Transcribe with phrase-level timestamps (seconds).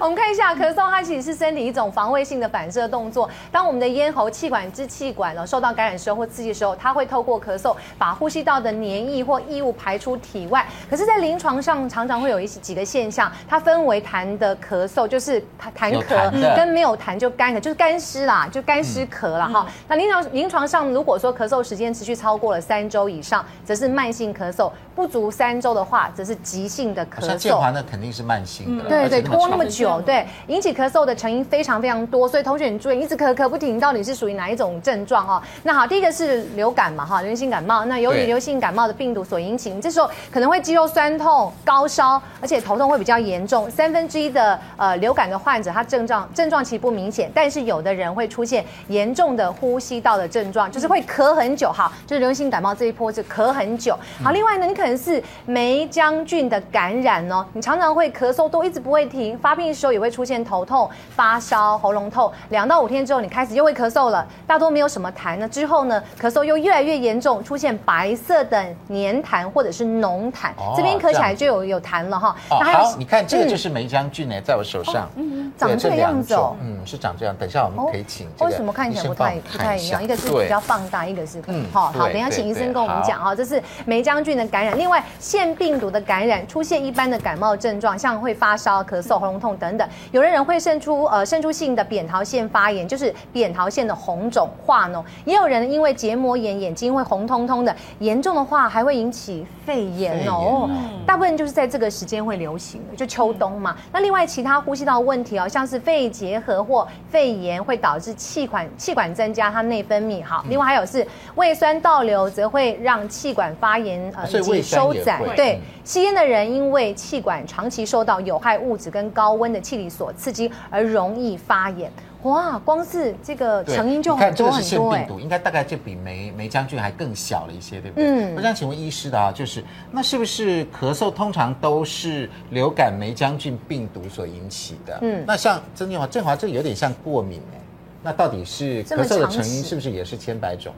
[0.00, 3.28] 我们看一下咳嗽，它其实是身体一种防卫性的反射动作。
[3.52, 10.66] 当我们的咽喉、气管、支气管呢受到感染时候或刺激的时候，它会透过咳嗽把呼吸道的黏液或异物排出体外。
[10.90, 19.66] 可是，在临床上常常会有一些几个现象，它分为痰的咳嗽，就是痰咳，跟没有痰就干咳，就是干湿啦，就干湿咳了哈。
[19.86, 27.72] 那临床临床上，如果说咳嗽时间持续超过了三周以上，则是慢性咳嗽；不足三周的话，则是急性的咳嗽。
[27.74, 35.42] 那肯定是慢性的，对对，拖那么久，对，引起咳嗽的成因非常非常多，所以同学你注意，一直咳咳不停，到底是属于哪一种症状哦？
[35.64, 37.84] 那好，第一个是流感嘛哈，流行性感冒。
[37.86, 43.68] 那由于流行感冒的病毒所引起，你这时候可能会肌肉酸痛、高烧，而且头痛会比较严重。
[43.70, 53.98] 三分之一的呃流感的患者，他症状症状其实不明显，但是有的人会出现严重的呼吸道的症状，就是会咳很久哈，就是流行性感冒这一波是咳很久。
[54.22, 72.36] 好，另外呢，你可能是梅将军的感染哦，你常常会咳嗽都一直不会停，发病的时候也会出现头痛、发烧、喉咙痛，两到五天之后你开始又会咳嗽了，大多没有什么痰呢，之后呢咳嗽又越来越严重，出现白色的黏痰或者是浓痰，哦、这边咳起来就有有痰了哈。
[72.50, 75.08] 哦，好，你看这个就是梅将军呢，在我手上。
[75.16, 77.36] 嗯长这个样子哦，嗯，是长这样。
[77.38, 78.26] 等一下我们可以请。
[78.40, 80.02] 为什么看起来不太不太一样？
[80.02, 82.08] 一个是比较放大，一个是嗯，好好。
[82.08, 84.73] 等一下请医生跟我们讲哈，这是梅将军的感染。
[84.76, 89.88] 另外，腺病毒的感染出现一般的感冒症状，像会发烧、咳嗽、喉咙痛等等。
[90.12, 95.02] 有的人会渗出呃渗出性的扁桃腺发炎，就是扁桃腺的红肿化脓。
[95.24, 100.68] 也有人因为结膜炎，眼睛会红彤彤的，严重的话还会引起肺炎哦。
[101.06, 103.76] 大部分就是在这个时间会流行的，就秋冬嘛。
[103.92, 105.48] 那另外其他呼吸道问题哦。
[105.48, 115.22] 像是肺结核或肺炎会导致气管气管增加它内分泌，好，另外还有是胃酸倒流则会让气管发炎呃以及收窄。
[115.36, 121.92] 对，吸烟的人因为气管长期受到有害物质跟高温的气体所刺激而容易发炎。
[122.22, 124.52] 哇，光是这个成因就很多很多。
[124.52, 128.06] 这个是腺病毒，应该大概就比梅梅将军还更小了一些，对不对？
[128.06, 128.34] 嗯。
[128.34, 134.98] 我想请问医师的啊，就是那是不是咳嗽通常都是流感梅将军病毒所引起的？
[135.02, 135.22] 嗯。
[135.26, 137.60] 那像曾建华，建华这个有点像过敏哎，
[138.02, 140.72] 那到底是咳嗽的成因是不是也是千百种？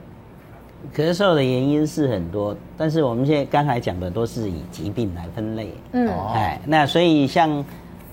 [0.95, 5.73] 咳嗽的原因是很多，但是我们现在刚才讲的都是以疾病来分类。
[5.91, 6.09] 嗯。
[6.33, 7.63] 哎，那所以像。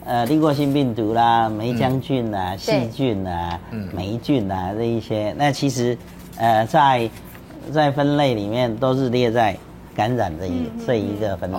[0.07, 3.59] 呃，立过性病毒啦，霉浆菌啦，细、嗯、菌啦，
[3.91, 5.97] 霉菌啦，这一些，那其实，
[6.37, 7.09] 呃，在
[7.73, 9.57] 在分类里面都是列在
[9.97, 11.57] 感染这一、嗯、这一个分类。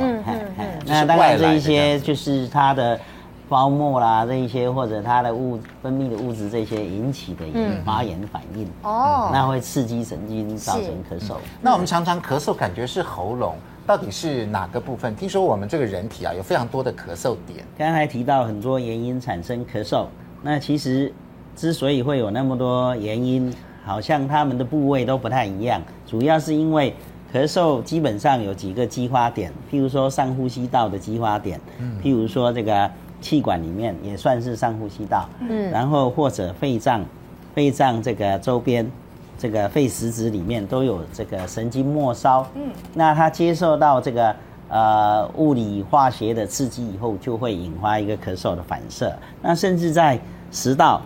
[0.00, 0.66] 嗯嗯嗯。
[0.84, 3.00] 那当然这一些就是它的
[3.48, 8.64] 包沫啦，这一些或者它的物分泌的物质这些引起的一个发炎反应。
[8.82, 9.32] 哦、嗯。
[9.32, 11.48] 那会刺激神经，造成咳嗽、嗯。
[11.60, 13.56] 那我们常常咳嗽，感觉是喉咙。
[13.86, 15.14] 到底是哪个部分？
[15.14, 17.64] 听说我们这个人体啊，有非常多的咳嗽点。
[17.78, 20.06] 刚才提到很多原因产生咳嗽，
[20.42, 21.12] 那其实
[21.54, 25.80] 之所以会有那么多原因，好像他们的部位都不太一样。
[26.04, 26.92] 主要是因为
[27.32, 32.90] 咳嗽基本上有几个激发点，譬如说上呼吸道的激发点，嗯，譬如说这个
[33.20, 37.04] 气管里面也算是上呼吸道，嗯，然后或者肺脏，
[37.54, 38.90] 肺脏这个周边。
[39.38, 44.34] 这个肺实质里面都有这个神经末梢，嗯，那它接受到这个
[44.70, 49.14] 呃物理化学的刺激以后，就会引发一个咳嗽的反射。
[49.42, 50.18] 那甚至在
[50.50, 51.02] 食道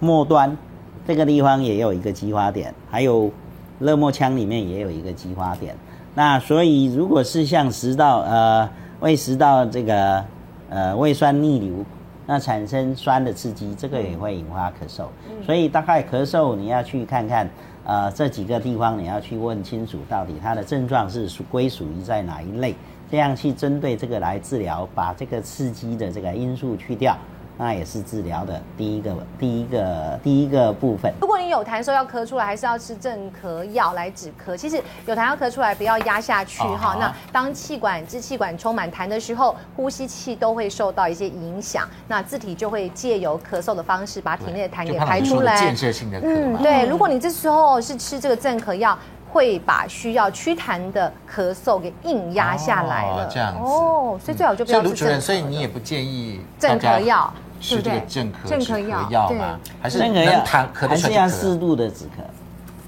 [0.00, 0.58] 末端
[1.06, 3.30] 这个地方也有一个激发点，还有
[3.78, 5.72] 热膜腔里面也有一个激发点。
[6.16, 8.68] 那所以如果是像食道呃
[8.98, 10.24] 胃食道这个
[10.70, 11.84] 呃胃酸逆流。
[12.26, 15.06] 那产生酸的刺激，这个也会引发咳嗽。
[15.44, 17.50] 所以大概咳嗽，你要去看看，
[17.84, 22.76] 呃，这几个地方你要去问清楚，到底它的症状是属归属于在哪一类，
[23.10, 27.18] 这样去针对这个来治疗，把这个刺激的这个因素去掉。
[27.58, 31.12] 那也是治疗的第一个、第一个、第一个部分。
[31.20, 34.56] 如果你有痰时候要咳出来，还是要吃镇咳药来止咳。
[34.56, 36.96] 其实有痰要咳出来，不要压下去哈。
[36.98, 45.54] 那当气管、支气管充满痰的时候，呼吸器都会受到一些影响，那自体就会借由咳嗽的方式把体内的痰给排出来。
[45.58, 46.22] 建设性的咳。
[46.24, 46.86] 嗯，对。
[46.86, 48.98] 如果你这时候是吃这个镇咳药，
[49.30, 53.28] 会把需要祛痰的咳嗽给硬压下来了。
[53.30, 53.60] 这样子。
[53.60, 54.90] 哦，所以最好就不要吃镇咳。
[54.90, 57.32] 卢主任，所以你也不建议镇咳药。
[57.60, 59.58] 是这个镇咳止咳药吗？
[59.80, 60.42] 还是镇咳药
[60.72, 62.22] 还是要适度的止咳？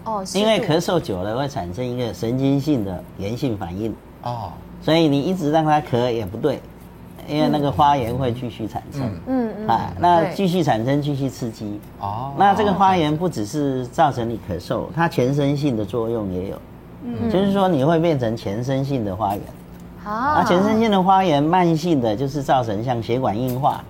[0.04, 6.60] 哦，因为咳嗽久了会产生一个神经性的炎性反应哦，所以你一直让它咳也不对，
[7.28, 9.54] 因为那个发炎会继续产生，嗯。
[9.58, 16.56] 嗯，啊，那继续产生继续刺激哦，那这个发炎不只是造成你咳嗽，它全身性的作用也有，
[17.04, 19.42] 嗯，就是说你会变成全身性的发炎，
[20.04, 23.84] 啊，全身性的发炎慢性的就是造成像血管硬化。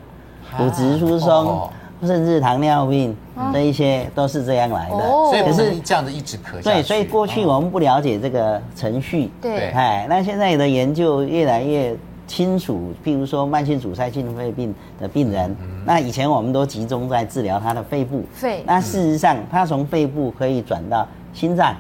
[0.57, 1.31] 骨质疏松。
[1.31, 1.71] 哦
[2.05, 3.17] 甚至糖尿病
[3.53, 6.63] 这一些都是这样来的，所以不是这样子一直咳下。
[6.63, 9.31] 对，所以过去我们不了解这个程序。
[9.41, 11.97] 对，哎，那现在的研究越来越
[12.27, 12.93] 清楚。
[13.05, 15.57] 譬如说慢性阻塞性肺病的病人，
[15.87, 18.25] 那以前我们都集中在治疗他的肺部。
[18.33, 18.65] 肺。
[18.67, 21.73] 那事实上，他从肺部可以转到心脏，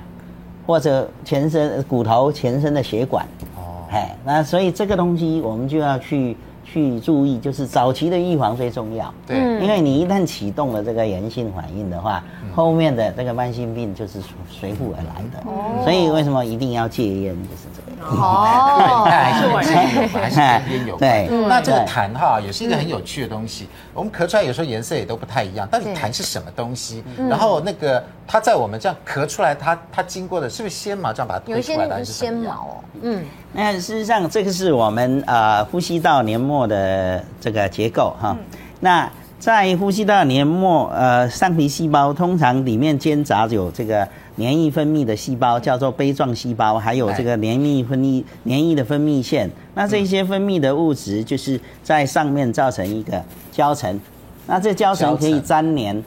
[0.64, 3.26] 或者全身骨头、全身的血管。
[3.56, 3.82] 哦。
[3.90, 6.36] 哎，那所以这个东西我们就要去。
[6.64, 9.12] 去注意，就是早期的预防最重要。
[9.26, 12.24] 对，因为你一旦启动了这个炎性反应的话，
[12.54, 15.50] 后面的这个慢性病就是随随附而来的。
[15.50, 17.91] 哦，所以为什么一定要戒烟，就是这个。
[18.04, 21.28] 哦，还是还是还是跟边有关。
[21.28, 23.68] 对，那这个痰哈也是一个很有趣的东西。
[23.94, 27.04] 我们咳出来有时候颜色也都不太一样，到底痰是什么东西？
[27.28, 31.94] 然后那个它在我们这样咳出来，它它经过的是不是纤毛这样把它推出来的？
[31.94, 32.84] 还是纤毛哦。
[33.02, 33.24] 嗯。
[33.52, 38.36] 那事实上，这个是我们呃呼吸道黏膜的这个结构哈。
[38.80, 39.08] 那
[39.42, 44.06] 在呼吸道黏膜呃上皮细胞，通常里面兼杂有这个
[44.36, 49.50] 黏液分泌的细胞，叫做杯状细胞，还有这个黏液分泌黏液的分泌腺。
[49.74, 54.00] 那这些分泌的物质就是在上面造成一个胶层，
[54.46, 56.04] 那这胶层可以粘连。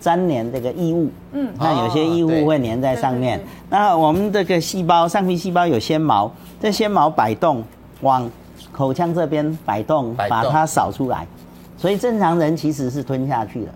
[0.00, 3.40] 粘连这个异物，嗯，那有些异物会粘在上面。
[3.70, 6.28] 那我们这个细胞，上皮细胞有纤毛，
[6.60, 7.62] 这纤毛摆动
[8.00, 8.28] 往
[8.72, 11.24] 口腔这边摆动，把它扫出来。
[11.82, 13.68] 所以正常人其实是吞下去的，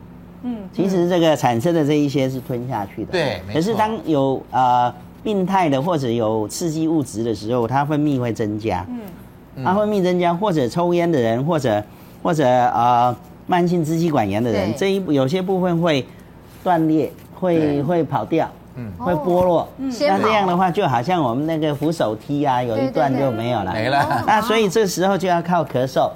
[0.45, 3.43] 嗯，其实这个产生的这一些是吞下去的，对。
[3.53, 4.95] 可是当有呃
[5.25, 8.87] 病态的或者有刺激物质的时候，它分泌会增加，
[9.57, 11.83] 嗯，它分泌增加，或者抽烟的人，或者
[12.23, 13.15] 或者呃
[13.49, 16.07] 慢性支气管炎的人，这一有些部分会。
[16.65, 19.89] 断裂会会跑掉，嗯，会剥落，嗯。
[20.01, 24.25] 那这样的话就好像我们那个扶手梯啊，有一段就没有了，没了。
[24.27, 26.11] 那所以这时候就要靠咳嗽，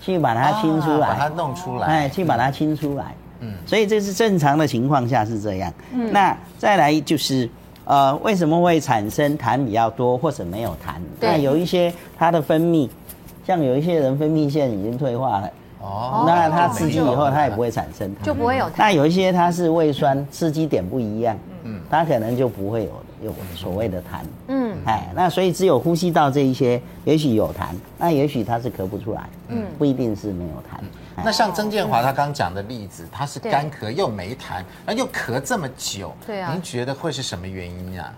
[0.00, 3.52] 去把它清出来，把它弄出来，哎，去把它清出来，嗯。
[3.64, 5.72] 所以这是正常的情况下是这样。
[5.92, 6.12] 嗯。
[6.12, 7.48] 那再来就是，
[7.84, 10.94] 呃，为什么会产生痰比较多或者没有痰？
[11.20, 12.88] 那有一些它的分泌，
[13.46, 15.50] 像有一些人分泌腺已经退化了。
[15.78, 18.72] 哦，那它刺激以后，它也不会产生，就不会有痰。
[18.78, 22.90] 那有一些它是胃酸，刺激点不一样，嗯，它可能就不会有
[23.22, 30.80] 有所谓的痰，嗯，哎，那所以只有呼吸道这一些，也许有痰，那也许它是咳不出来，嗯，不一定是没有痰。
[31.24, 38.12] 那像曾建华他刚讲的例子，他是干咳又没痰，那又咳这么久，对啊，您觉得会是什么原因呀？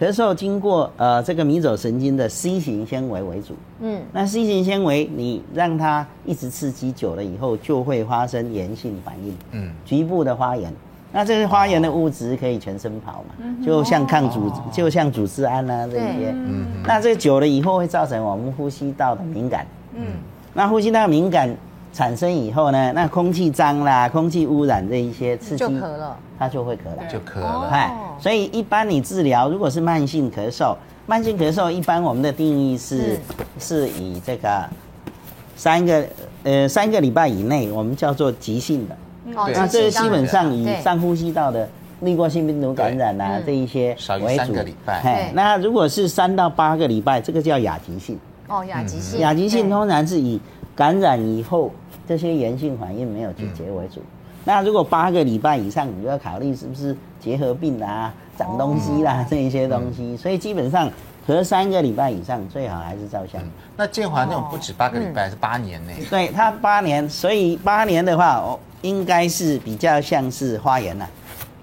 [0.00, 10.74] 咳嗽经过呃这个迷走神经的 C 型纤维为主，嗯，那 C 型纤维你让它一直刺激久了以后，就会发生炎性反应，嗯，局部的发炎。
[11.12, 20.02] 那这些花园的物质可以全身跑嘛，就像抗组，就像组织胺啊这些，嗯，那这久了以后会造成我们呼吸道的敏感，嗯，
[20.54, 21.54] 那呼吸道敏感。
[21.94, 27.68] 产生以后呢，那空气脏啦，空气污染这一些刺激，就咳了，它就会咳了，就咳了。
[27.70, 30.74] 哎，所以一般你治疗，如果是慢性咳嗽，
[31.04, 33.20] 慢性咳嗽一般我们的定义是。
[33.58, 34.66] 是以这个
[35.54, 36.04] 三个
[36.44, 38.96] 呃三个礼拜以内，我们叫做急性的。
[39.36, 41.68] 哦，那这个基本上以上呼吸道的
[42.00, 44.02] 滤过性病毒感染啊这一些为主。
[44.02, 45.00] 少于三个礼拜。
[45.00, 48.18] 哎，那如果是三到八个礼拜，这个叫亚急性。
[48.48, 49.20] 哦，亚急性。
[49.20, 50.40] 亚急性通常是以
[50.74, 51.70] 感染以后。
[52.04, 54.04] 这些炎性反应没有解决为主，嗯、
[54.44, 60.02] 那如果八个礼拜以上，你就要考虑是不是结核病啊、长东西啦、啊、这一些东西。
[60.02, 60.90] 嗯、所以基本上
[61.26, 63.40] 咳三个礼拜以上，最好还是照相。
[63.76, 65.92] 那建华那种不止八个礼拜，哦、是八年呢？
[66.10, 71.08] 对，他八年，所以八年的话，哦，应该是比较像是发炎了。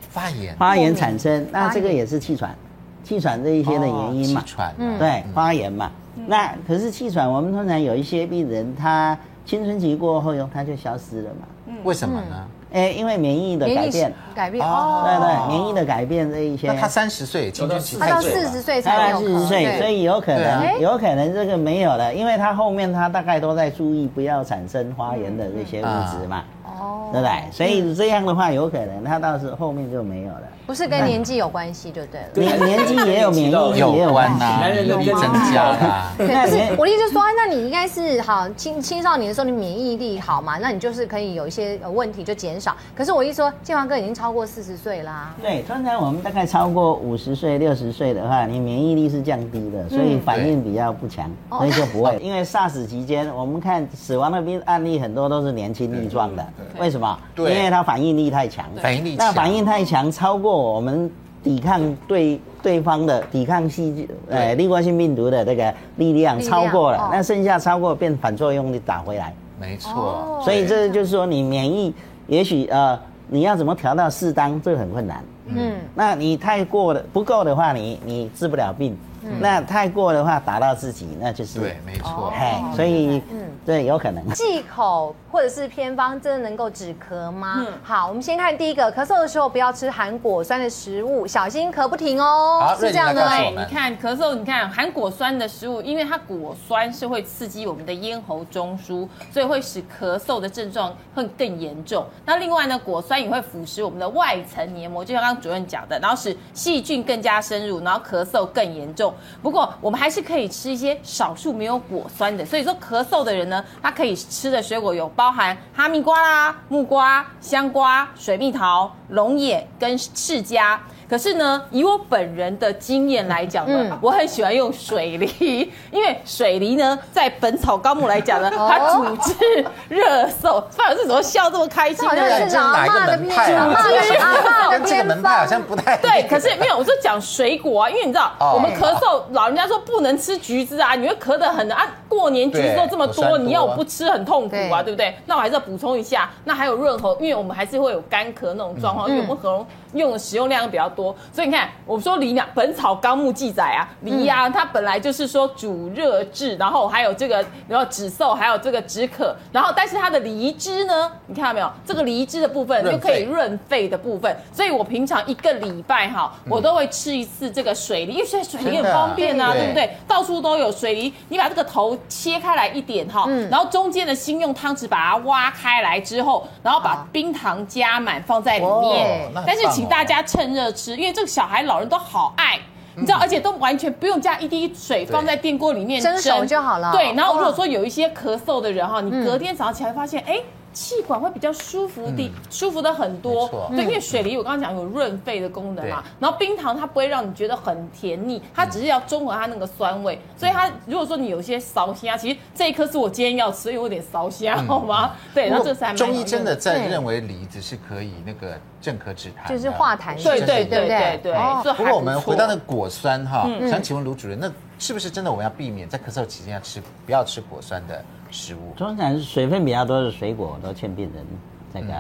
[0.09, 2.55] 发炎，发炎产生，那这个也是气喘，
[3.03, 4.41] 气喘这一些的原因嘛。
[4.41, 5.91] 气喘，对，发炎嘛。
[6.15, 9.17] 嗯、那可是气喘，我们通常有一些病人他。
[9.45, 11.47] 青春期过后哟，他就消失了嘛？
[11.65, 12.47] 嗯，为什么呢？
[12.71, 16.67] 哎，因为免疫的改变，改变哦，对对，免疫的改变这一些。
[16.67, 26.43] 那他三十岁，青春期他到四十岁才有，四十岁，所以有可能，有可能这个没有了，因为他后面他大概都在注意不要产生发炎的这些物质嘛。
[26.79, 27.51] 哦，对不对？
[27.51, 30.41] 所以这样的话，有可能他到时候后面就没有了。
[30.67, 32.27] 不是跟年纪有关系就对了。
[32.35, 36.13] 年年纪也有免疫力也有关系，男人增加啦。
[36.15, 40.59] 可是我的意思就是说，那你应该是好青青少年的时候，你免疫力好嘛？
[40.59, 42.77] 那你就是可以有一些问题就减少。
[42.95, 45.33] 可是我一说建华哥已经超过四十岁啦。
[45.41, 52.15] 对，通常我们大概超过五十岁、六十岁的话，你免疫力是降低的，所以反应比较不强，所以就不会。
[52.21, 56.45] 因为 SARS 期间，我们看死亡的病案例很多都是年轻力壮的。
[56.79, 57.19] 为什么？
[57.35, 61.09] 对，因为它反应力太强，反应力那反应太强，超过我们
[61.43, 70.41] 抵抗对对方的抵抗细菌，呃，滤过性病毒的这个力量超过了，那剩下超过变反作用力打回来，没错。
[70.43, 71.93] 所以这就是说，你免疫
[72.27, 75.23] 也许呃，你要怎么调到适当，这个很困难。
[75.47, 78.95] 嗯，那你太过的不够的话，你你治不了病。
[79.21, 82.31] 嗯、那太过的话打到自己，那就是对，没错。
[82.38, 84.27] 嘿，所以嗯，对，有可能。
[84.31, 87.57] 忌口或者是偏方真的能够止咳吗？
[87.59, 92.59] 嗯，好，我们先看第一个，咳嗽的时候不要吃含果酸的食物，小心咳不停哦。
[92.61, 93.27] 好，是这样的。
[93.27, 102.05] 对，你看咳嗽，你看含果酸的食物，因为它果酸是会刺激我们的咽喉中枢，所以会使咳嗽的症状会更严重。
[102.25, 109.08] 那另外呢，果酸也会腐蚀我们的外层黏膜，就像刚刚主任讲的，然后使细菌更加深入，然后咳嗽更严重。
[109.41, 120.77] 不过我们还是可以吃一些少数没有果酸的，所以说咳嗽的人呢，他可以吃的水果有包含哈密瓜啦、木瓜、香瓜、水蜜桃、龙眼跟释迦。
[121.09, 130.63] 可是呢，以我本人的经验来讲呢，嗯、我很喜欢用水梨，因为水梨呢，在《本草纲目》来讲呢，它主治热嗽。
[130.69, 132.07] 范老师怎么笑这么开心？
[132.07, 133.73] 好像是哪一个门派啊？
[133.73, 136.27] 主治热嗽，跟这个门派好像不太对。
[136.29, 141.87] 可是没有，我是讲水果啊，因为你知道，哦、我们咳嗽，老人家说不能吃橘子啊，你会咳得很啊。
[142.09, 145.15] 过年橘子都这么多，多你要我不吃很痛苦啊，对，对不对？
[145.25, 146.29] 那我还是要补充一下。
[146.43, 161.71] 那还有润喉，因为我们还是会有干咳那种状况，嗯、因为我们喉咙用的使用量比较多，所以你看，我们说梨呢，《本草纲目》记载啊，梨呀、啊，它本来就是说主热治，然后还有这个，然后止嗽，还有这个止渴，然后但是它的梨汁呢，你看到没有？
[161.85, 169.89] 这个梨汁的部分就可以润肺的部分，所以我平常一个礼拜哈，我都会吃一次这个水梨，因为水梨很方便啊，对不对？
[170.07, 179.69] 到处都有水梨，你把这个头切开来一点哈，然后中间的心用汤匙把它挖开来之后，然后把冰糖加满放在里面，但是。
[179.69, 182.59] 请大家趁热吃，因为这个小孩、老人都好爱，
[182.95, 186.91] 你知道，而且都完全不用加一滴水，放在电锅里面蒸熟就好了。
[186.91, 190.39] 对，然后如果说有一些咳嗽的人哈，你隔天早上起来发现，哎。
[190.79, 193.50] 气管会比较舒服的，嗯、舒服的很多。
[193.69, 200.15] 对，因为水梨我刚刚讲有润肺的功能嘛，然后冰糖它不会让你觉得很甜腻，它只是要中和它那个酸味。
[200.15, 205.12] 嗯、所以它如果说你有些烧心啊，其实这一颗是我今天要吃，因为有点烧心，嗯、好吗？
[205.33, 210.15] 对，然后这是还中医真的在认为梨子是可以那个镇咳止痰，就是化痰。
[210.24, 211.74] 对对对对对。
[211.74, 218.01] 不过我们回到那个果酸哈，嗯、想请问卢主任，那是不是真的我们要避免在咳嗽期间要吃不要吃果酸的？
[218.31, 221.25] 食物通常是水分比较多的水果，都劝病人
[221.74, 221.93] 这个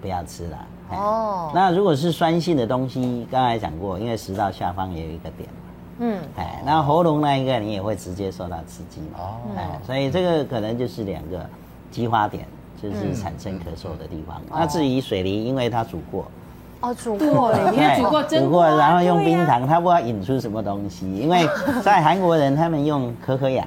[0.00, 0.58] 不要吃了。
[0.90, 5.54] 哦，那如果是酸性的东西，刚才讲过，因为食道下方也有一个点嘛。
[5.98, 9.18] 嗯，哎，那喉咙那一个你也会直接受到刺激嘛。
[9.18, 11.44] 哦，哎，所以这个可能就是两个
[11.90, 12.46] 激发点，
[12.80, 14.40] 就是产生咳嗽的地方。
[14.50, 16.24] 那至于水梨，因为它煮过。
[16.80, 21.10] 哦，煮过了，你看煮过煮过，然后用冰糖，它不知道引出什么东西。
[21.16, 21.48] 因为
[21.82, 23.66] 在韩国人，他们用可可雅、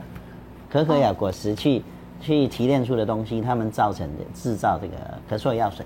[0.72, 1.84] 可可雅果实去。
[2.22, 4.96] 去提炼出的东西，他们造成的制造这个
[5.30, 5.86] 咳嗽药水，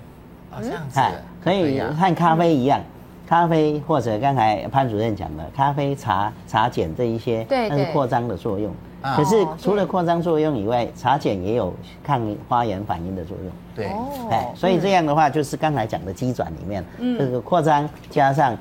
[0.50, 1.00] 好像是，
[1.42, 2.80] 可以和咖啡一样，
[3.26, 8.72] 咖啡或者刚才潘主任讲的咖啡、茶、茶碱这一些，对，它是扩张的作用。
[9.16, 13.52] 可是除了扩张作用以外，茶碱也有抗花炎反应的作用。
[13.74, 13.86] 对，
[14.30, 16.84] 哎，所以这样的话，就是刚才讲的机转里面，
[17.18, 18.56] 这个扩张加上。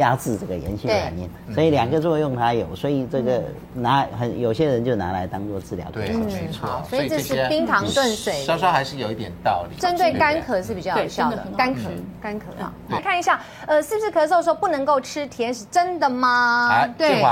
[0.00, 3.42] 压制这个炎性反应，所以两个作用它有，所以这个
[3.74, 5.86] 拿很有些人就拿来当做治疗。
[5.92, 6.82] 对，没错。
[6.88, 9.76] 所以这是冰糖炖水，稍稍还是有一点道理。
[9.78, 11.86] 针对干咳是比较有效的，干咳
[12.20, 12.72] 干咳啊。
[12.88, 15.64] 来看一下，呃，是不是咳嗽的时候不能够吃甜食？
[15.70, 16.86] 真的吗？
[16.98, 17.22] 对。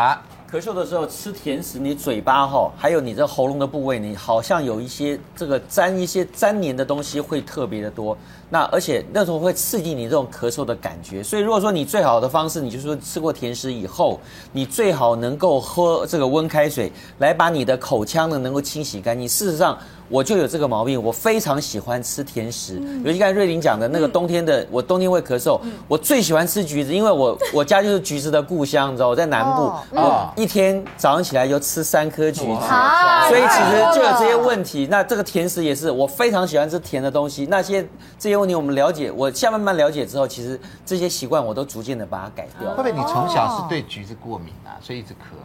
[0.50, 8.16] 咳嗽的时候吃甜食，你嘴巴哈，还有你这喉咙的部位，你好像有一些这个粘一些粘黏的东西会特别的多。
[8.48, 11.22] 那而且那时候会刺激你这种咳嗽的感觉。
[11.22, 14.18] 所以如果说你最好的方式，你就是说吃过甜食以后，
[14.50, 19.28] 你最好能够喝这个温开水来把你的口腔呢能够清洗干净。
[19.28, 19.78] 事实上。
[20.08, 34.86] 我就有这个毛病，我非常喜欢吃甜食，嗯、尤其刚才瑞玲讲的那个冬天的，嗯、我冬天会咳嗽，嗯、我最喜欢吃橘子，因为我我家就是橘子的故乡，你知道我在南部，我一天早上起来就吃三颗橘子，哇所以其实就有这些问题。
[34.90, 37.46] 那这个甜食也是，我非常喜欢吃甜的东西。
[37.46, 37.86] 那些
[38.18, 42.70] 这些问题我们了解，我下慢慢了解之后，其实这些习惯我都逐渐的把它改掉。
[42.70, 45.36] 会不会你从小是对橘子过敏啊，所以一直咳？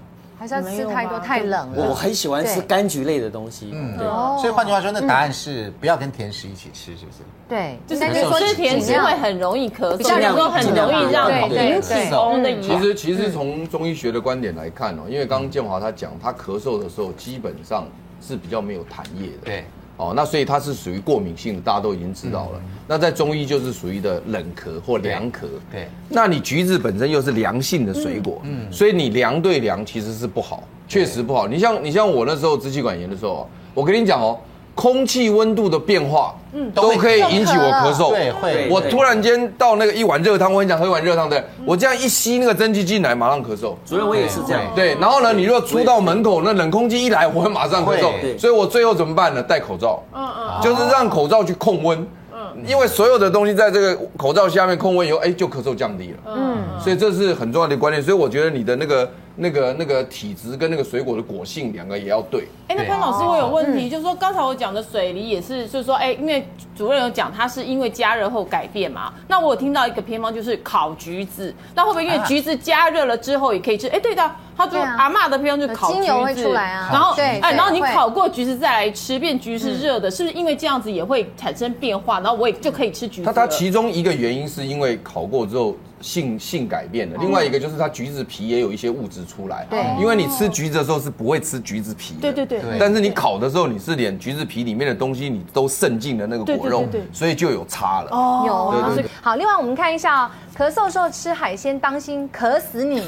[0.43, 1.87] 还是要吃太多太冷了。
[1.87, 3.69] 我很喜欢吃柑橘类的东西。
[3.71, 4.05] 嗯，对。
[4.41, 7.19] 所以换句话说，那答案是不要跟甜食一起吃，是不是？
[7.47, 8.01] 对，就是
[8.45, 12.61] 吃甜食会很容易咳嗽，然后很容易让引起喉咙的。
[12.61, 17.87] 其实，其实从中医学的观点来看哦，因为刚刚建华他讲，他咳嗽的时候基本上
[18.19, 19.45] 是比较没有痰液的。
[19.45, 19.65] 对。
[19.97, 22.61] 哦，那所以它是属于过敏性的，大家都已经知道了。
[22.87, 25.41] 那在中医就是属于的冷咳或凉咳。
[25.71, 31.47] 对，那你橘子本身又是凉性的水果，嗯，所以你凉对凉其实是不好，确实不好。
[31.47, 34.39] 你像你像我那时候支气管炎的时候，我跟你讲哦，
[34.75, 38.09] 空气温度的变化，嗯，都可以引起我咳嗽。
[38.09, 38.67] 对，会。
[38.71, 43.75] 我突然间到那个一碗热汤，我很想喝一碗热汤，对，我这样一吸那个蒸汽进来，马上咳嗽。
[43.85, 44.61] 主任，我也是这样。
[44.75, 48.37] 对，然后呢，你如果出到门口，那冷空气一来，我会马上咳嗽。
[48.37, 49.43] 所以我最后怎么办呢？
[49.43, 50.01] 戴口罩。
[50.11, 50.61] 嗯嗯。
[50.61, 52.07] 就是让口罩去控温。
[52.33, 52.39] 嗯。
[52.65, 56.33] 因为所有的东西在这个口罩下面控温以后，哎，就咳嗽降低了。
[56.35, 56.57] 嗯。
[56.79, 58.01] 所以这是很重要的观念。
[58.01, 59.07] 所以我觉得你的那个。
[59.35, 62.47] 那个那个体质跟那个水果的果性两个也要对。
[62.67, 69.13] 哎，那潘老师，我有问题，就是说刚才我讲的水梨也是，就是说，哎，因为主任有讲它是因为加热后改变嘛。
[69.27, 73.87] 那我有听到一个偏方就是烤橘子，那会不会因为橘子加热了之后也可以吃？
[73.87, 82.19] 哎，对的，他说阿嬷的偏方就是烤橘子出来啊，然后对，哎，然后你烤过橘子再来吃，变橘是热的，是不是因为这样子也会产生变化？
[82.19, 83.25] 然后我也就可以吃橘子。
[83.25, 85.75] 它它其中一个原因是因为烤过之后。
[86.03, 89.65] 性性改变的，另外一个就是它橘子皮也有一些物质出来。
[89.69, 92.19] 对，因为你吃橘子的时候是不会吃橘子皮的。
[92.21, 92.77] 对对对。
[92.77, 98.09] 但是你烤的时候，你是连橘子皮里面的东西你都渗进了那个果肉，所以就有差了。
[98.11, 98.93] 哦，有。
[98.93, 99.09] 对对。
[99.21, 103.01] 好，另外我们看一下哦，咳嗽的时候吃海鲜，当心咳死你。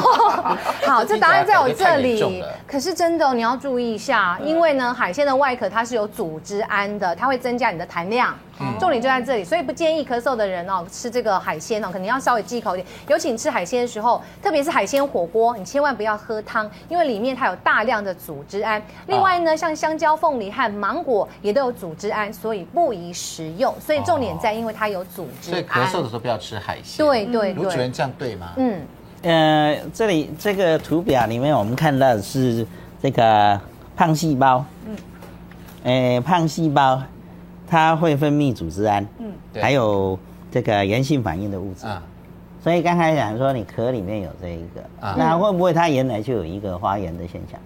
[0.86, 2.44] 好，这答案在我这里。
[2.66, 8.36] 可是真的，你要注意一下，因为呢，海鲜的外壳它是有组织胺的，它会增加你的痰量。
[8.78, 12.86] 重点就在这里，所以不建议咳嗽的人哦吃这个海鲜哦，肯定要稍微忌口一点。
[13.08, 18.82] 尤其你吃海鲜的时候，特别是海鲜火锅，你千万不要喝汤，因为里面它有大量的组织胺。
[19.06, 23.74] 另外呢，像香蕉、凤梨和芒果也都有组织胺，所以不宜食用。
[23.80, 25.52] 所以重点在，因为它有组织胺。
[25.52, 27.04] 所以咳嗽的时候不要吃海鲜。
[27.04, 27.54] 对对对。
[27.54, 28.52] 卢主任这样对吗？
[28.56, 28.80] 嗯，
[29.22, 32.66] 呃，这里这个图表里面我们看到的是
[33.02, 33.60] 这个
[33.96, 34.64] 胖细胞。
[34.86, 34.96] 嗯。
[36.14, 37.00] 呃，胖细胞。
[37.72, 40.18] 它会分泌组织胺，嗯，还有
[40.50, 41.86] 这个炎性反应的物质。
[41.86, 42.02] 啊，
[42.62, 45.06] 所以刚才讲说你壳里面有这一个。
[45.06, 47.60] 啊，那会不会它原来就有一个发炎的现象？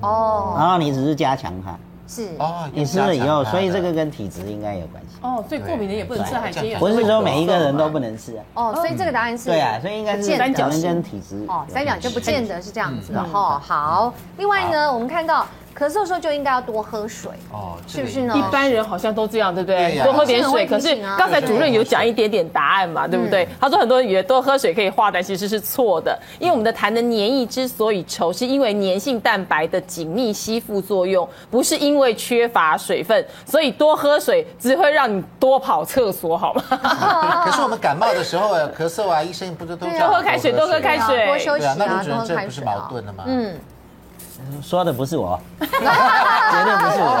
[0.00, 2.28] 哦，然后你只是加强它，是。
[2.38, 5.16] 哦，你吃了以后，所以这个跟体质应该有关系。
[5.22, 8.44] 哦，所以过敏的也不能吃海鲜，不是说每一个人都不能吃啊。
[8.54, 13.58] 哦，所以这个答案是对啊，所以应该是三角跟体质哦，三角就不见得是这样子的哈。
[13.58, 15.46] 好，另外呢，我们看到。
[15.80, 18.34] 咳嗽的时候就应该要多喝水哦，是不是呢？
[18.36, 19.98] 一般人好像都这样，对不对？
[20.04, 20.66] 多喝点水。
[20.66, 23.48] 可是刚才主任有讲一点点答案嘛，对不对？
[23.58, 26.18] 他说很多人以为多喝水可以化痰，其实是错的。
[26.38, 33.24] 因为我们的痰的黏液之所以稠，是因为粘性蛋白的紧密吸附作用，不是因为缺乏水分。
[33.46, 36.62] 所以多喝水只会让你多跑厕所，好吗？
[37.46, 43.24] 可是我们感冒的时候咳嗽啊，医生不是都多喝开水，多喝开水，多休息啊，那卢主任这不是矛盾的吗？
[43.26, 43.58] 嗯。
[44.62, 47.16] 说的不是我， 绝对不是我。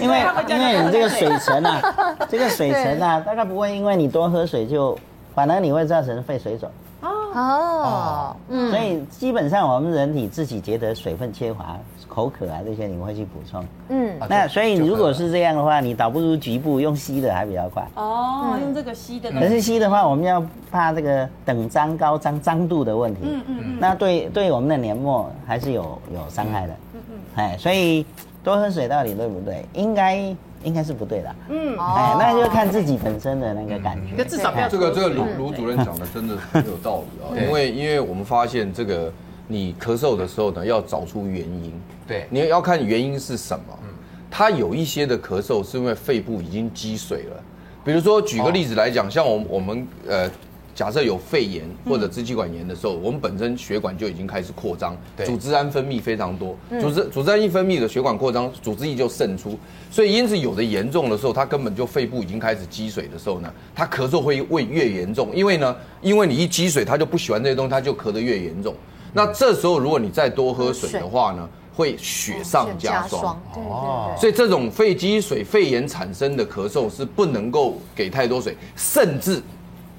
[0.00, 1.80] 因为因为你 这个水层啊，
[2.28, 4.98] 这个水层啊，大概不会因为你多喝水就，
[5.34, 6.70] 反而你会造成肺水肿。
[7.02, 11.76] 哦，嗯，所以基本上我们人体自己觉得水分缺乏、
[12.12, 13.64] 口渴啊这些，你会去补充。
[13.88, 17.86] 嗯，那所以如果是这样的话，你倒不如局部用吸的还比较快。
[17.94, 19.30] 哦，用这个吸的。
[19.30, 23.20] 可是吸的话，我们要怕这个等张高张张度的问题。
[23.22, 23.76] 嗯嗯嗯。
[23.78, 26.72] 那对对我们的黏膜还是有有伤害的。
[26.94, 27.18] 嗯嗯。
[27.36, 28.04] 哎，所以
[28.42, 29.64] 多喝水到底对不对？
[29.72, 30.36] 应该。
[30.62, 34.22] 应该是不对的，嗯，哎，那就看自己本身的那个感觉。
[34.22, 39.10] 至少不要这个这个卢卢主任讲的真的很有道理啊，因为因为我们发现这个
[39.48, 41.72] 你咳嗽的时候呢，要找出原因，
[42.10, 43.78] 对，你要看原因是什么。
[43.84, 43.88] 嗯，
[44.28, 47.42] 它有一些的咳嗽是因为肺部已经积水了，
[47.84, 50.28] 比如说举个例子来讲，像我我们呃。
[50.72, 54.96] 假设有肺炎或者支气管炎的时候，我们本身血管就已经开始扩张，
[55.26, 59.58] 组织胺分泌非常多，组织组织胺一分泌的血管扩张，组织液就渗出，
[59.90, 68.74] 所以因此有的严重的时候，它根本就肺部已经开始积水的时候呢，它咳嗽会会越严重，因为呢，因为你一积水，它就不喜欢这些东西，它就咳得越严重。
[69.12, 70.88] 那这时候如果你再多喝水。
[70.92, 73.40] 的话呢，会雪上加霜。
[73.54, 79.42] 哦，所以这种肺积水、肺炎产生的咳嗽是不能够给太多水，甚至。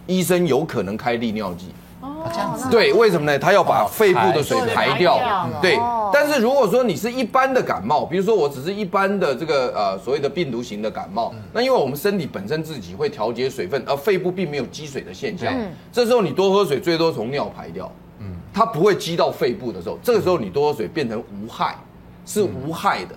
[0.08, 1.68] 医生有可能开利尿剂。
[2.02, 2.68] 哦，这样子。
[2.70, 3.38] 对，为什么呢？
[3.38, 5.20] 他要把肺部的水排掉。
[5.62, 5.80] 对，
[6.12, 15.54] 但是如果说你是一般的感冒，比如说我只是一般的这个呃所谓的病毒型的感冒，那因为我们身体本身自己会调节水分，而肺部并没有积水的现象，
[15.92, 18.01] 这时候你多喝水，最多从尿排掉，嗯，
[18.54, 21.76] 它不会积到肺部的时候，这个时候你多喝水变成无害，
[22.26, 23.16] 是无害的。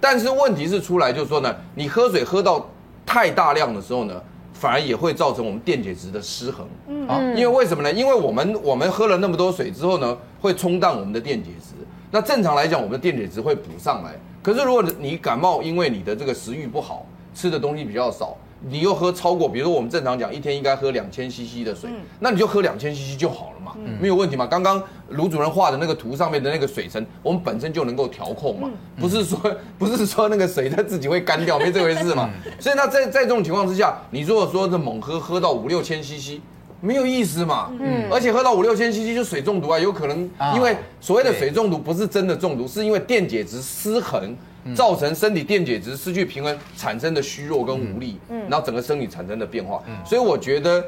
[0.00, 2.68] 但是问题是出来就是说呢，你喝水喝到
[3.06, 4.20] 太大量的时候呢，
[4.52, 7.90] 反而也会造成我们电解质的失衡，嗯啊，因为为什么呢？
[7.92, 11.74] 因为我们我们喝了那么多水之后呢，会冲淡我们的电解质。
[12.10, 14.12] 那正常来讲，我们的电解质会补上来。
[14.42, 24.46] 可是如果你感冒，因为你的这个食欲不好，吃的东西比较少，你又喝超过，比如说我们正常讲一天应该喝两千 CC 的水，嗯、那你就喝两千 CC 就好了嘛，嗯、没有问题嘛。
[24.46, 29.38] 刚刚卢主任画的那个图上面的那个水层，我们本身就能够调控嘛，嗯、不是说
[29.78, 32.30] 不是说那个水它自己会干掉，没这回事嘛。
[32.58, 36.40] 所以那在在这种情况之下，你如果说这猛喝喝到五六千 CC，
[36.80, 37.70] 没有意思嘛。
[37.78, 44.34] 嗯，而且喝到五六千 CC 就水中毒啊，有可能因为所谓的水中毒不是真的中毒，是因为电解质失衡。
[44.72, 50.84] 造成身体电解质失去平衡产生的虚弱跟无力，嗯，然后整个生理产生的变化，嗯，所以我觉得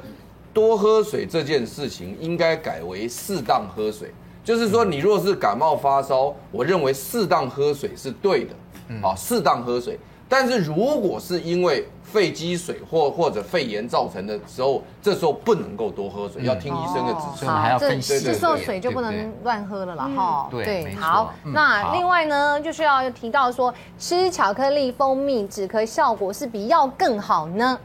[0.54, 4.10] 多喝水这件事情应该改为适当喝水，
[4.42, 8.54] 就是说你若是感冒发烧，我认为适当喝水是对的，
[9.02, 17.46] 好，适当喝水，但是如果是因为肺积水或或者肺炎造成的时候，这时候不能够多喝水，要听医生的指示。
[17.46, 18.00] 好，这
[18.34, 20.10] 时候水就不能乱喝了啦。
[20.16, 20.48] 哈。
[20.50, 21.32] 对，好。
[21.44, 27.78] 那另外呢，就是要提到说，吃巧克力、蜂蜜止咳效果是比药更好呢？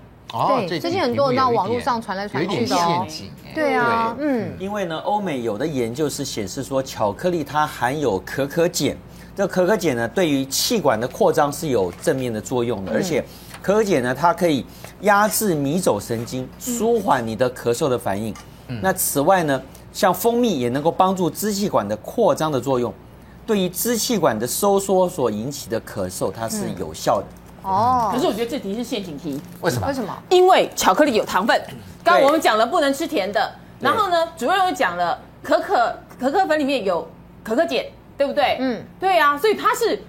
[0.47, 3.05] 对，最近很多人到网络上传来传去的哦。
[3.53, 4.53] 对啊，嗯。
[4.57, 8.95] 因为呢，欧美有的研究是显示说，巧克力它含有可可碱，
[9.35, 13.23] 这可可碱呢，对于气管的扩张是有正面的作用的，而且。
[13.63, 14.65] 可可碱呢，它可以
[15.01, 18.33] 压制迷走神经，舒缓你的咳嗽的反应。
[18.69, 19.61] 嗯、那此外呢，
[19.93, 22.91] 像蜂蜜也能够帮助支气管的扩张的作用，
[23.45, 27.25] 对于支气管的收缩所引起的咳嗽，它是有效的。
[27.61, 29.39] 哦、嗯，可是我觉得这题是陷阱题。
[29.61, 29.87] 为什么？
[29.87, 30.17] 为什么？
[30.29, 31.61] 因为巧克力有糖分。
[32.03, 37.07] 刚刚我们讲了不能吃甜的，然后呢，主任又讲了可可可可粉里面有
[37.43, 37.85] 可可碱，
[38.17, 38.57] 对不对？
[38.59, 40.01] 嗯，对啊，所以它是。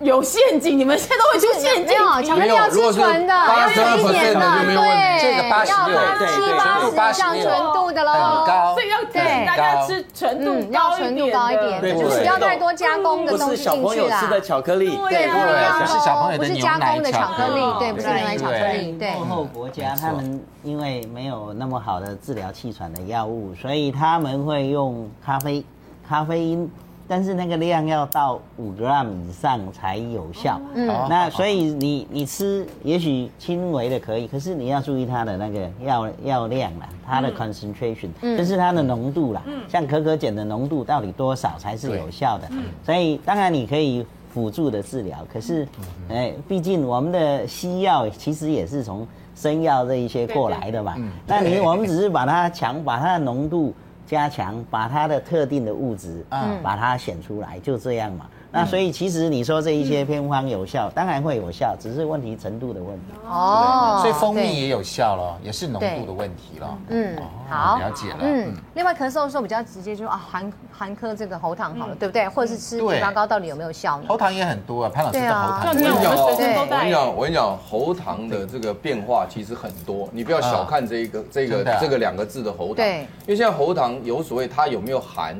[0.00, 1.96] 有陷阱，你们现在都会出陷阱。
[2.26, 13.76] 巧克力要吃纯的，要一点的，对，这个八十六，七八十像纯度的喽，所以要对大家吃纯度要纯度高一点，不要太多加工的东西进去啦。
[13.80, 19.12] 不是小朋友吃的巧克力，对，不是小朋友的不是加工的巧克力，对，不是牛奶巧克力，对。
[19.12, 25.64] 落后国家他们因为没有那么好的治疗气喘的药物，所以他们会用咖啡，
[26.08, 26.68] 咖啡因。
[27.08, 30.60] 但是那个量要到五 gram 以上才有效。
[30.74, 39.42] 嗯，那所以你你吃也许轻微的可以，可是你要注意它的那个药药量啦，它的 concentration，嗯，就是它的浓度啦。
[39.46, 42.46] 嗯，像可可碱的浓度到底多少才是有效的？
[42.50, 45.68] 嗯，所以当然你可以辅助的治疗，可是，
[46.08, 50.94] 哎，毕竟我们的西药其实也是从生药这一些过来的嘛。
[50.96, 53.74] 嗯，那你我们只是把它强，把它的浓度。
[54.12, 58.26] 加强，把它的特定的物质，嗯，把它显出来，就这样嘛。
[58.52, 63.06] 那所以其实你说这一些偏方有效，当然会有效，只是问题程度的问题。
[63.26, 66.78] 哦，所以蜂蜜也有效了，也是浓度的问题了。
[66.88, 67.16] 嗯，
[67.48, 68.18] 好，了解了。
[68.20, 72.28] 嗯，另外咳嗽的时候比较直接，就是啊，含含颗这个喉糖好了，对不对？
[72.28, 74.04] 或者是吃枇杷膏到底有没有效呢？
[74.06, 75.68] 喉糖也很多啊，潘老师的喉糖。
[75.68, 82.76] 我跟你讲，我跟你讲，我跟你讲，喉糖的这个变化其实很多，你不要小看这一个这个这个两个字的喉糖。
[82.76, 85.34] 对，因为现在喉糖有所谓，它有没有含？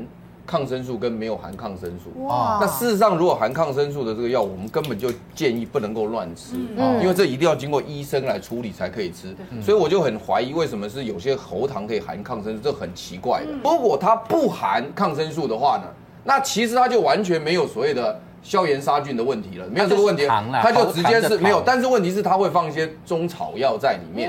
[0.46, 2.58] 抗生素跟没有含抗生素，哇！
[2.60, 9.34] 那事实上，如果含抗生素的这个药，我们根本就建议不能够乱吃，嗯，因为这一定要经过医生来处理才可以吃。
[9.62, 13.52] 所以我就很怀疑，为什么是有些喉糖可以含抗生素，这很奇怪的。
[13.62, 15.84] 如果它不含抗生素的话呢，
[16.24, 18.20] 那其实它就完全没有所谓的。
[18.42, 21.62] 消炎杀菌的问题了，没有这个问题，它就直接是没有。
[21.64, 24.28] 但是问题是，它会放一些中草药在里面。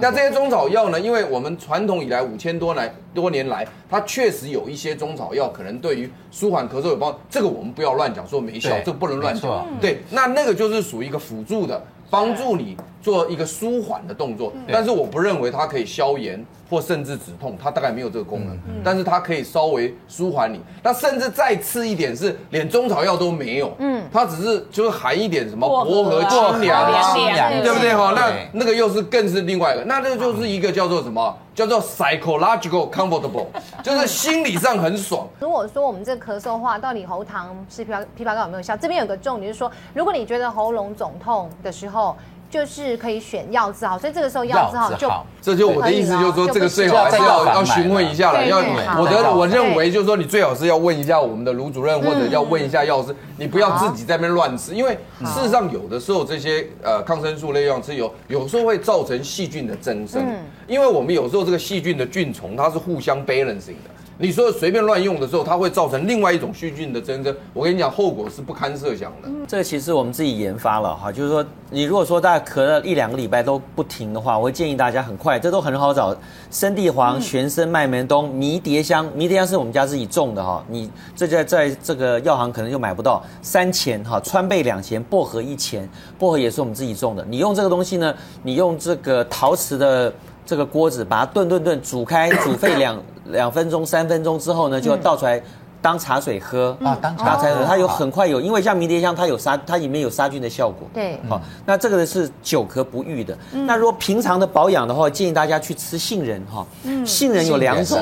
[0.00, 1.00] 那这些中草药呢？
[1.00, 7.18] 因为我们传统以来五千多来多年来，它确实有一些中草药可能对于舒缓咳嗽有帮助。
[7.30, 9.66] 这个我们不要乱讲，说没效，这个不能乱讲。
[9.80, 14.52] 对，那那个就是属于一个辅助的，帮助你做一个舒缓的动作。
[14.70, 16.44] 但是我不认为它可以消炎。
[16.70, 20.58] 或甚至止痛，它大概没有这个功能，嗯、但是它可以稍微舒缓你。
[20.82, 28.14] 那甚至再次一点是，连中草药都没有，嗯，它只是就是含一点什么薄荷清凉，对不对哈？
[28.16, 31.36] 那那个又是更是另外一个，那这个就是一个叫做什么？
[31.54, 33.46] 叫做 psychological comfortable，
[33.82, 35.26] 就是心理上很爽。
[35.38, 38.76] 如果说我们这咳嗽话，到底喉糖是枇杷枇杷膏有没有效？
[38.76, 42.16] 这边有个重点就是说，如果你觉得喉咙肿痛的时候。
[42.54, 45.10] 就是可以选药字号，所以这个时候药字号就
[45.42, 48.46] 这就我的意思，就是说这个最好还是要要询问一下了。
[48.46, 48.58] 要
[48.96, 60.24] 我的我认为就是说你最好是要问一下我们的卢主任，或者要问一下药师，你不要自己在那边乱吃，因为事实上有的时候这些呃抗生素类药吃有有时候会造成细菌的增生，
[60.68, 63.90] 因为我们有时候这个细菌的菌虫它是互相 balancing 的。
[64.16, 67.34] 你说随便乱用的时候，它会造成另外一种细菌的增生。
[67.52, 69.28] 我跟你讲，后果是不堪设想的。
[69.48, 76.16] 这个其实我们自己研发了哈，就是说，你如果说大家咳了一两个礼拜都不停的话，我会建议大家很快，这都很好找，
[76.48, 83.20] 生地黄、玄参、麦门冬、迷迭香，迷迭香是我们家自己种的哈，你这在在这个药行可能就买不到。
[83.42, 87.24] 三钱哈，川贝两钱，薄荷一钱，薄荷也是我们自己种的。
[87.28, 90.12] 你用这个东西呢，你用这个陶瓷的
[90.46, 95.42] 这个锅子把它炖炖炖，煮开煮沸两 两分钟、三分钟之后呢，就倒出来。
[95.82, 100.88] 当茶水喝啊，当茶水喝，它有很快有，因为像迷迭香，它有杀，它里面有杀菌的效果。
[100.94, 103.36] 对，好，那这个呢是久咳不愈的。
[103.52, 106.66] 那如果平常的保养的话，建议大家去吃杏仁哈。
[106.84, 107.98] 嗯杏仁有两种，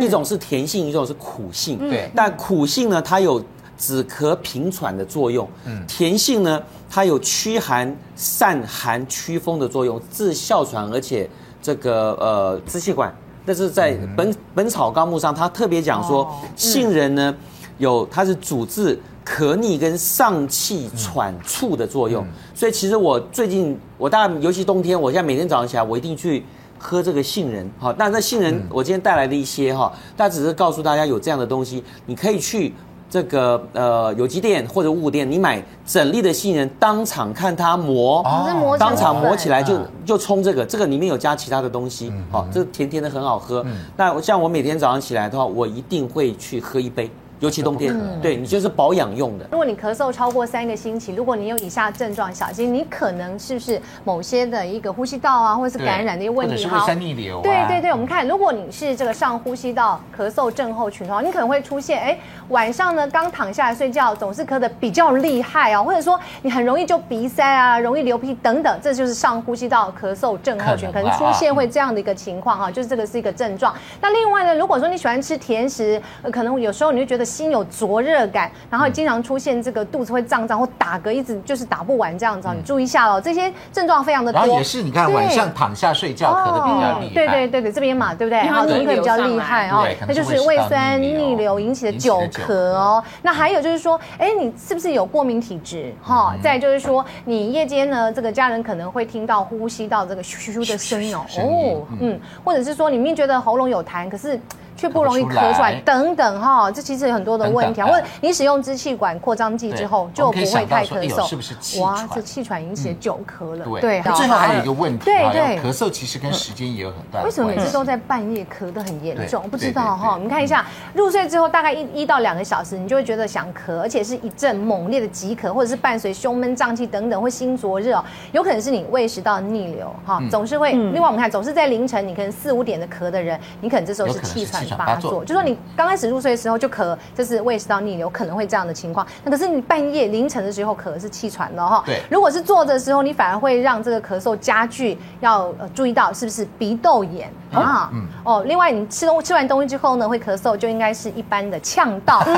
[0.00, 1.78] 一种是甜杏，一种是苦杏。
[1.90, 3.38] 对，但苦杏呢，它有
[3.76, 5.46] 止咳平喘的作用。
[5.66, 11.28] 嗯，甜杏呢，它有驱寒、散寒、驱风的作用，治哮喘，而且
[11.66, 13.12] 这个呃支气管。
[13.44, 17.34] 但是在本《本草纲目》上，他特别讲说，杏仁呢，
[17.78, 22.24] 有它是主治咳逆跟上气喘促的作用。
[22.54, 26.44] 所以其实我最近，我大概尤其冬天，我现在每天早上起来，我一定去
[26.78, 27.68] 喝这个杏仁。
[27.78, 32.72] 好，那那杏仁我今天带来的一些哈，但只是告诉大家有这样的东西，你可以去。
[33.08, 43.62] 这个呃有机店或者物店，你买整粒的杏仁，当场看它磨，哦、当场磨起来就就冲这个，这个里面有加其他的东西，好、这甜甜的很好喝。
[43.66, 47.10] 嗯、那像我每天早上起来的话，我一定会去喝一杯。
[47.40, 49.46] 尤其冬天，嗯、对你就是保养用的。
[49.50, 57.42] 如果你咳嗽超过三个星期，如果你有以下症状，小心你可能是不是某些的一个呼吸道啊，或者是感染的一个问题，啊。
[57.42, 62.18] 对对对，我们看，如果你是这个上呼吸道咳嗽症候群的话，你可能会出现，哎，
[62.48, 73.74] 晚上呢刚躺下来睡觉，总是咳得比较厉害啊，或者说你很容易就鼻塞啊，容易流鼻涕等等，这就是上呼吸道咳嗽症候群可能，可能出现会这样的一个情况哈，就是这个是一个症状。
[74.00, 76.00] 那另外呢，如果说你喜欢吃甜食，
[76.32, 83.20] 可能有时候你就觉得心有灼热感，然后经常出现这个肚子会胀胀或打嗝，一直就是打不完这样子，你注意一下哦。
[83.20, 84.40] 这些症状非常的多。
[84.40, 87.14] 然后也是，你看晚上躺下睡觉咳的比较厉害。
[87.14, 88.38] 对对对对，这边嘛，对不对？
[88.38, 93.02] 然后你会比较厉害哦，那就是胃酸逆流引起的久咳哦。
[93.22, 95.92] 那还有就是说，哎，你是不是有过敏体质？
[96.02, 104.40] 哈，再就是说，你夜间呢，这个家人可能会听到呼吸到这个咻咻的声哦，哦，嗯，或者是说，你明明觉得喉咙有痰，可是。
[104.76, 107.82] 却不容易咳出来，等等哈，这其实有很多的问题。
[107.82, 111.26] 或者你使用支气管扩张剂之后，就不会太咳嗽。
[111.26, 111.92] 是不是气喘？
[111.92, 113.64] 哇，这气喘引起的久咳了。
[113.80, 117.22] 对，最后还有一个问题，对对，咳嗽其实跟时间也有很大。
[117.22, 119.48] 为什么每次都在半夜咳得很严重？
[119.48, 120.12] 不知道哈。
[120.12, 130.72] 我们看一下，入睡之后大概一一到两个小时，你就会觉得想咳，而且是一阵猛烈的急咳，或者是伴随胸闷胀气等等，或心灼热，有可能是你胃食道逆流哈，总是会。
[130.72, 139.06] 另外我们看，总是在凌晨，你可能四五点的咳的人，你可能这时候是气喘发作，就说你刚开始入睡的时候就咳，这是胃食道逆流，可能会这样的情况。
[139.22, 141.82] 那可是你半夜凌晨的时候咳是气喘了哈。
[141.86, 147.90] 对，如果是坐着的时候，你反而会让这个咳嗽加剧，要呃注意到是不是鼻窦炎啊？
[147.92, 152.24] 嗯哦，另外你吃东吃完东西之后呢，会咳嗽，就应该是一般的呛到。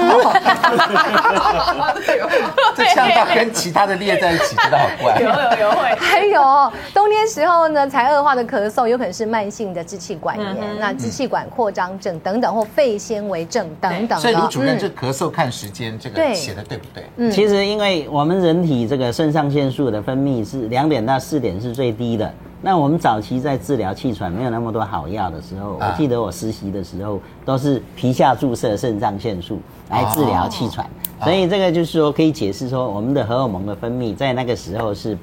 [2.77, 5.19] 这呛到跟其他的列在一起，觉得好怪。
[5.23, 5.95] 有有有会。
[5.97, 12.18] 还有冬天时候呢，才恶化的咳嗽，有可能是慢性的支气管炎，那支气管扩张症。
[12.21, 17.05] 等等或肺纤维症等等，所以卢主任这咳嗽看时间，这个写的对不对？
[17.17, 22.33] 嗯，其实因为我们人体这个肾上腺素的分泌是两点到四点是最低的。
[22.61, 30.85] 那我们早期在治疗气喘没有那么多好药的时候，我记得我实习的时候都是皮下注射肾上腺素来治疗气喘，
[31.23, 35.17] 所以这个就是说可以解释说我们的荷尔蒙的分泌在那个时候是。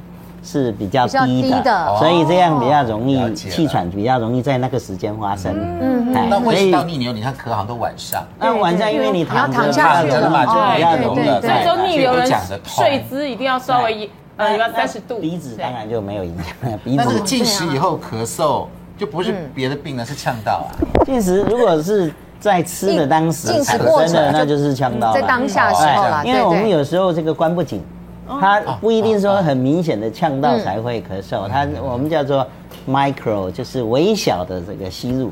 [0.46, 5.52] 是比较低的，所以这样比较容易气喘，比较容易在那个时间发生。
[5.82, 6.30] 嗯嗯。
[6.30, 8.24] 那胃食道逆流，你看咳好像都晚上。
[8.40, 11.26] 那晚上因为你躺着下去嘛，就比较容易。
[11.42, 12.32] 所以说逆流人
[12.64, 15.18] 睡姿一定要稍微呃要三十度。
[15.20, 16.80] 鼻子当然就没有影响。
[16.84, 17.04] 鼻子。
[17.04, 20.70] 但是进食以后咳嗽就不是别的病了，是呛到啊。
[21.04, 25.12] 进食如果是在吃的当时产生的，那就是呛到。
[25.12, 27.84] 在当下时候啦，因为我们有时候这个关不紧。
[28.28, 32.46] 它不一定说很明显的呛到才会咳嗽，它我们叫做
[32.90, 35.32] micro，就是微小的这个吸入，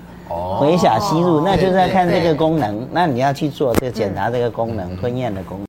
[0.62, 5.62] 微小吸入，那就是要看这个功能，那你要去做这个检查这个功能，吞咽的功能。